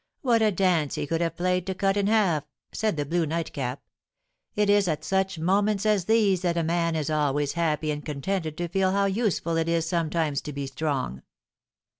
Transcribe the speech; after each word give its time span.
What 0.23 0.41
a 0.41 0.51
dance 0.51 0.95
he 0.95 1.05
could 1.05 1.21
have 1.21 1.37
played 1.37 1.67
to 1.67 1.75
Cut 1.75 1.95
in 1.95 2.07
Half!" 2.07 2.43
said 2.71 2.97
the 2.97 3.05
blue 3.05 3.23
nightcap; 3.27 3.83
"it 4.55 4.67
is 4.67 4.87
at 4.87 5.03
such 5.05 5.37
moments 5.37 5.85
as 5.85 6.05
these 6.05 6.41
that 6.41 6.57
a 6.57 6.63
man 6.63 6.95
is 6.95 7.11
always 7.11 7.53
happy 7.53 7.91
and 7.91 8.03
contented 8.03 8.57
to 8.57 8.67
feel 8.67 8.93
how 8.93 9.05
useful 9.05 9.57
it 9.57 9.69
is 9.69 9.87
sometimes 9.87 10.41
to 10.41 10.53
be 10.53 10.65
strong." 10.65 11.21